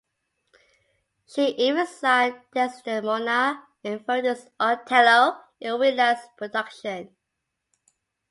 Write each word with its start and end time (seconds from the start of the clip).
She 1.27 1.49
even 1.57 1.85
sang 1.85 2.41
Desdemona 2.55 3.67
in 3.83 3.99
Verdi's 3.99 4.49
"Otello" 4.59 5.39
in 5.59 5.77
Wieland's 5.79 6.21
production. 6.39 7.15